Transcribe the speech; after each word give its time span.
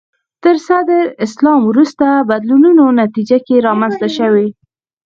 تر 0.43 0.55
صدر 0.67 1.03
اسلام 1.25 1.59
وروسته 1.69 2.05
بدلونونو 2.29 2.85
نتیجه 3.01 3.37
کې 3.45 3.55
رامنځته 3.67 4.07
شوي 4.17 4.47